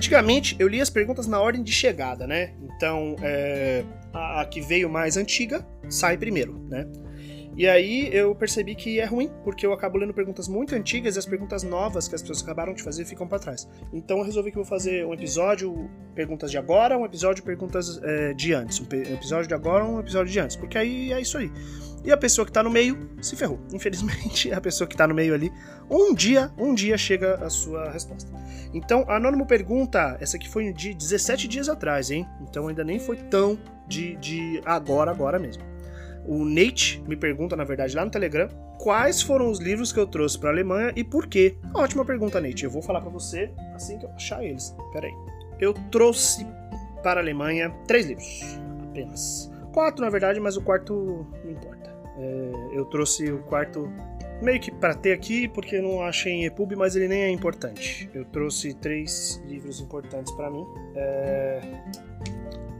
[0.00, 2.54] Antigamente, eu li as perguntas na ordem de chegada, né?
[2.62, 3.84] Então, é,
[4.14, 6.86] a, a que veio mais antiga sai primeiro, né?
[7.56, 11.18] E aí eu percebi que é ruim, porque eu acabo lendo perguntas muito antigas e
[11.18, 13.68] as perguntas novas que as pessoas acabaram de fazer ficam para trás.
[13.92, 18.00] Então eu resolvi que eu vou fazer um episódio perguntas de agora, um episódio perguntas
[18.02, 18.80] é, de antes.
[18.80, 18.84] Um
[19.14, 20.56] episódio de agora, um episódio de antes.
[20.56, 21.50] Porque aí é isso aí.
[22.04, 23.60] E a pessoa que tá no meio se ferrou.
[23.74, 25.52] Infelizmente, a pessoa que tá no meio ali,
[25.90, 28.30] um dia, um dia chega a sua resposta.
[28.72, 32.26] Então, Anônimo pergunta, essa aqui foi de 17 dias atrás, hein?
[32.40, 35.69] Então ainda nem foi tão de, de agora, agora mesmo.
[36.26, 38.48] O Nate me pergunta, na verdade, lá no Telegram,
[38.78, 41.56] quais foram os livros que eu trouxe para a Alemanha e por quê?
[41.74, 42.64] Ótima pergunta, Nate.
[42.64, 44.74] Eu vou falar para você assim que eu achar eles.
[44.92, 45.14] Pera aí.
[45.58, 46.46] Eu trouxe
[47.02, 48.42] para a Alemanha três livros,
[48.88, 49.50] apenas.
[49.72, 51.90] Quatro, na verdade, mas o quarto não importa.
[52.18, 53.90] É, eu trouxe o quarto
[54.42, 58.10] meio que para ter aqui, porque não achei em EPUB, mas ele nem é importante.
[58.12, 60.66] Eu trouxe três livros importantes para mim.
[60.94, 61.60] É,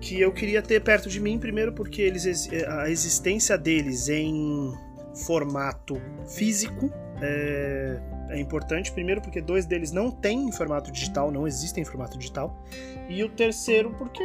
[0.01, 4.73] que eu queria ter perto de mim, primeiro porque eles, a existência deles em
[5.15, 8.91] formato físico é, é, importante.
[8.93, 12.65] Primeiro porque dois deles não têm formato digital, não existem em formato digital.
[13.09, 14.23] E o terceiro porque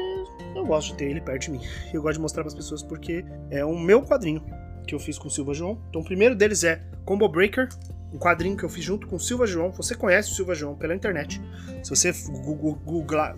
[0.55, 1.61] eu gosto de ter ele perto de mim.
[1.93, 4.43] Eu gosto de mostrar para as pessoas porque é o meu quadrinho
[4.87, 5.81] que eu fiz com o Silva João.
[5.89, 7.67] Então o primeiro deles é Combo Breaker,
[8.13, 9.71] um quadrinho que eu fiz junto com o Silva João.
[9.71, 11.41] Você conhece o Silva João pela internet.
[11.83, 12.13] Se você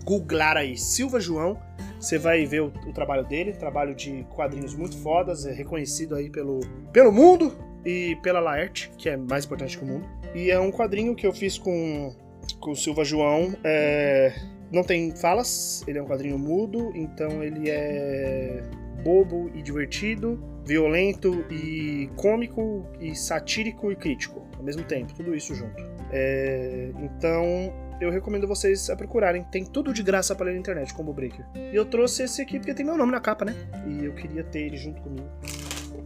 [0.04, 1.58] googlar aí Silva João,
[1.98, 6.30] você vai ver o, o, trabalho dele, trabalho de quadrinhos muito fodas, é reconhecido aí
[6.30, 6.60] pelo,
[6.92, 7.52] pelo mundo
[7.84, 10.08] e pela Laerte, que é mais importante que o mundo.
[10.34, 12.14] E é um quadrinho que eu fiz com,
[12.60, 13.54] com o Silva João.
[13.64, 14.34] É,
[14.70, 18.62] não tem falas, ele é um quadrinho mudo, então ele é
[19.02, 25.54] bobo e divertido, violento e cômico e satírico e crítico ao mesmo tempo, tudo isso
[25.54, 25.82] junto.
[26.10, 29.44] É, então eu recomendo vocês a procurarem.
[29.44, 31.44] Tem tudo de graça para ler na internet, como Breaker.
[31.54, 33.54] E eu trouxe esse aqui porque tem meu nome na capa, né?
[33.86, 35.28] E eu queria ter ele junto comigo.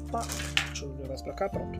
[0.07, 0.27] Opa,
[0.67, 1.79] deixa eu levar mais pra cá, pronto.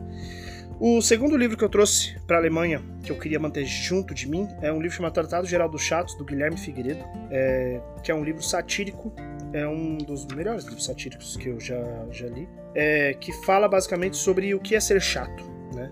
[0.79, 4.27] O segundo livro que eu trouxe para a Alemanha, que eu queria manter junto de
[4.27, 8.15] mim, é um livro chamado Tratado Geral dos Chatos, do Guilherme Figueiredo, é, que é
[8.15, 9.13] um livro satírico,
[9.53, 11.81] é um dos melhores livros satíricos que eu já,
[12.11, 15.91] já li, é, que fala basicamente sobre o que é ser chato, né?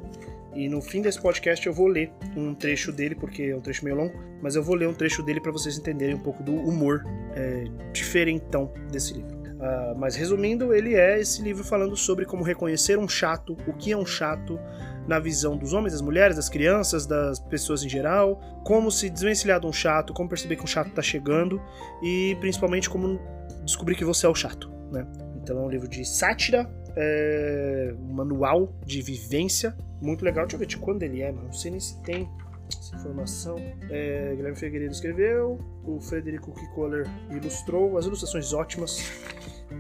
[0.54, 3.84] E no fim desse podcast eu vou ler um trecho dele, porque é um trecho
[3.84, 6.54] meio longo, mas eu vou ler um trecho dele para vocês entenderem um pouco do
[6.54, 7.04] humor
[7.36, 9.42] é, diferentão desse livro.
[9.62, 13.92] Uh, mas resumindo, ele é esse livro falando sobre como reconhecer um chato, o que
[13.92, 14.60] é um chato,
[15.08, 19.60] na visão dos homens, das mulheres, das crianças, das pessoas em geral, como se desvencilhar
[19.60, 21.62] de um chato, como perceber que um chato está chegando
[22.02, 23.20] e principalmente como
[23.64, 25.06] descobrir que você é o chato, né?
[25.42, 30.46] Então é um livro de sátira, é, manual de vivência muito legal.
[30.46, 31.46] Deixa eu ver de quando ele é, mano.
[31.46, 32.28] Não sei nem se tem
[32.68, 33.56] essa informação.
[33.90, 39.00] É, Guilherme Figueiredo escreveu, o Frederico Kikoller ilustrou, as ilustrações ótimas.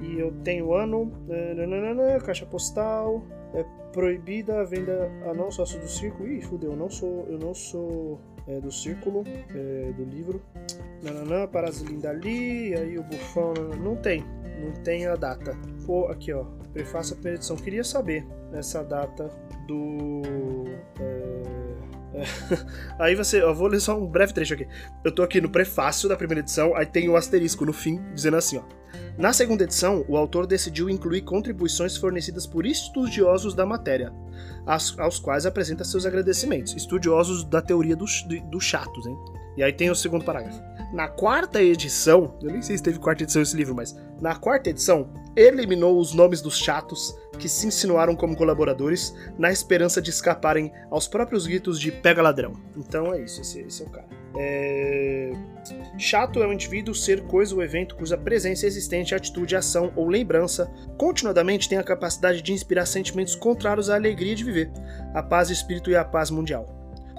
[0.01, 5.87] E eu tenho ano, nananana, caixa postal, é proibida a venda a não sócio do
[5.87, 6.29] círculo.
[6.29, 9.23] Ih, fudeu, eu não sou, eu não sou é, do círculo,
[9.53, 10.41] é, do livro.
[11.03, 14.23] Nananã, Parasilinda ali, aí o bufão, não tem,
[14.63, 15.57] não tem a data.
[16.09, 17.55] Aqui ó, prefácio a primeira edição.
[17.55, 19.29] Queria saber essa data
[19.67, 20.21] do.
[20.99, 21.51] É,
[22.13, 22.25] é,
[22.99, 24.67] aí você, eu vou ler só um breve trecho aqui.
[25.03, 28.01] Eu tô aqui no prefácio da primeira edição, aí tem o um asterisco no fim,
[28.13, 28.63] dizendo assim, ó.
[29.17, 34.11] Na segunda edição, o autor decidiu incluir contribuições fornecidas por estudiosos da matéria,
[34.65, 36.73] aos quais apresenta seus agradecimentos.
[36.75, 39.17] Estudiosos da teoria dos, dos chatos, hein?
[39.57, 40.61] E aí tem o segundo parágrafo.
[40.93, 44.69] Na quarta edição, eu nem sei se teve quarta edição esse livro, mas na quarta
[44.69, 50.71] edição, eliminou os nomes dos chatos que se insinuaram como colaboradores na esperança de escaparem
[50.89, 52.53] aos próprios gritos de pega ladrão.
[52.77, 54.07] Então é isso, esse, esse é o cara.
[54.37, 55.31] É...
[55.97, 60.71] Chato é um indivíduo, ser, coisa ou evento cuja presença existente, atitude, ação ou lembrança
[60.97, 64.71] continuadamente tem a capacidade de inspirar sentimentos contrários à alegria de viver,
[65.13, 66.65] a paz de espírito e a paz mundial.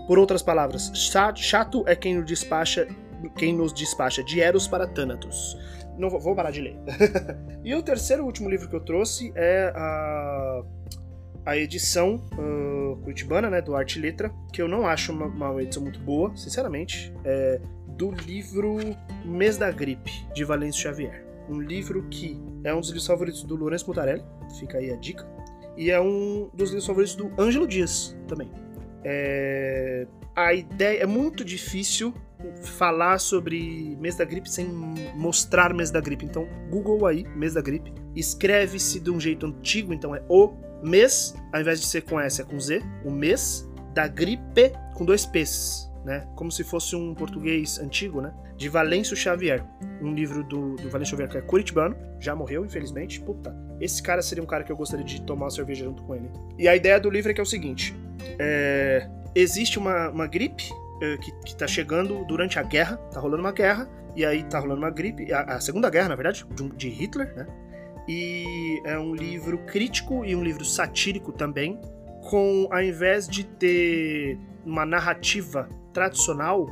[0.06, 2.88] Por outras palavras, chato é quem nos despacha,
[3.36, 5.56] quem nos despacha de Eros para Thanatos.
[5.98, 6.76] Não vou, parar de ler.
[7.62, 10.62] e o terceiro último livro que eu trouxe é a,
[11.46, 15.62] a edição uh, curitibana, né, do Arte e Letra, que eu não acho uma, uma
[15.62, 17.60] edição muito boa, sinceramente, é
[17.96, 18.78] do livro
[19.24, 21.24] Mês da Gripe, de Valêncio Xavier.
[21.48, 24.24] Um livro que é um dos livros favoritos do Lourenço Mutarelli,
[24.58, 25.26] fica aí a dica,
[25.76, 28.50] e é um dos livros favoritos do Ângelo Dias também.
[29.04, 32.14] É, a ideia é muito difícil
[32.62, 34.66] falar sobre mês da gripe sem
[35.14, 36.24] mostrar mês da gripe.
[36.24, 37.92] Então, Google aí, mês da gripe.
[38.14, 40.52] Escreve-se de um jeito antigo, então é o
[40.82, 42.82] mês, ao invés de ser com S, é com Z.
[43.04, 45.90] O mês da gripe com dois P's.
[46.04, 46.26] né?
[46.34, 48.32] Como se fosse um português antigo, né?
[48.56, 49.64] De Valêncio Xavier.
[50.00, 53.20] Um livro do, do Valêncio Xavier que é curitibano, já morreu, infelizmente.
[53.20, 56.14] Puta, esse cara seria um cara que eu gostaria de tomar uma cerveja junto com
[56.14, 56.30] ele.
[56.58, 57.94] E a ideia do livro é que é o seguinte:
[58.38, 60.70] é, existe uma, uma gripe
[61.20, 64.80] que, que tá chegando durante a guerra, tá rolando uma guerra, e aí tá rolando
[64.80, 67.46] uma gripe, a, a Segunda Guerra, na verdade, de, de Hitler, né?
[68.08, 71.80] E é um livro crítico e um livro satírico também,
[72.28, 76.68] com ao invés de ter uma narrativa tradicional,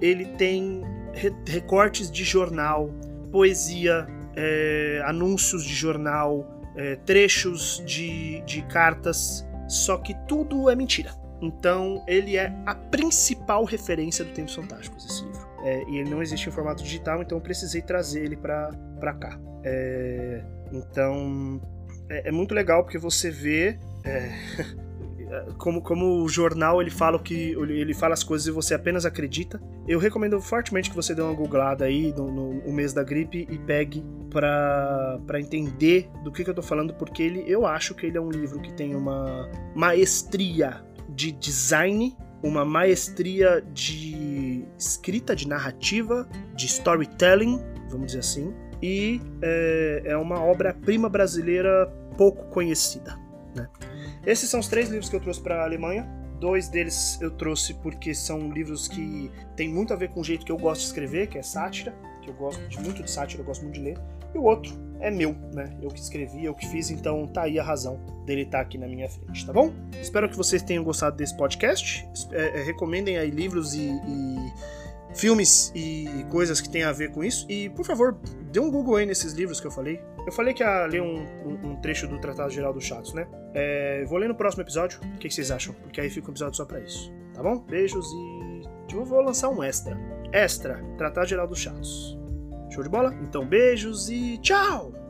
[0.00, 0.82] ele tem
[1.12, 2.90] re recortes de jornal,
[3.30, 11.21] poesia, é, anúncios de jornal, é, trechos de, de cartas, só que tudo é mentira.
[11.42, 15.52] Então, ele é a principal referência do Tempos Fantásticos, esse livro.
[15.64, 19.38] É, e ele não existe em formato digital, então eu precisei trazer ele para cá.
[19.64, 21.60] É, então,
[22.08, 24.30] é, é, muito legal porque você vê é,
[25.58, 29.60] como, como o jornal ele fala que ele fala as coisas e você apenas acredita.
[29.86, 33.46] Eu recomendo fortemente que você dê uma googlada aí no, no, no mês da gripe
[33.50, 38.06] e pegue para entender do que, que eu tô falando, porque ele eu acho que
[38.06, 40.82] ele é um livro que tem uma maestria
[41.14, 50.02] de design, uma maestria de escrita, de narrativa, de storytelling, vamos dizer assim, e é,
[50.06, 51.86] é uma obra-prima brasileira
[52.16, 53.16] pouco conhecida.
[53.54, 53.68] Né?
[54.26, 56.08] Esses são os três livros que eu trouxe para a Alemanha.
[56.40, 60.44] Dois deles eu trouxe porque são livros que têm muito a ver com o jeito
[60.44, 63.42] que eu gosto de escrever, que é sátira, que eu gosto de, muito de sátira,
[63.42, 63.98] eu gosto muito de ler.
[64.34, 65.76] E o outro é meu, né?
[65.82, 68.78] Eu que escrevi, eu que fiz, então tá aí a razão dele estar tá aqui
[68.78, 69.72] na minha frente, tá bom?
[70.00, 72.08] Espero que vocês tenham gostado desse podcast.
[72.30, 74.52] É, é, recomendem aí livros e, e
[75.14, 77.44] filmes e coisas que tem a ver com isso.
[77.48, 78.16] E, por favor,
[78.50, 80.00] dê um Google aí nesses livros que eu falei.
[80.24, 83.26] Eu falei que ia ler um, um, um trecho do Tratado Geral dos Chatos, né?
[83.54, 85.00] É, vou ler no próximo episódio.
[85.16, 85.74] O que, vocês acham?
[85.74, 87.12] Porque aí fica um episódio só pra isso.
[87.34, 87.58] Tá bom?
[87.58, 88.94] Beijos e.
[88.94, 89.98] Eu vou lançar um extra.
[90.32, 92.21] Extra, Tratado Geral dos Chatos.
[92.72, 93.14] Show de bola?
[93.20, 95.01] Então, beijos e tchau!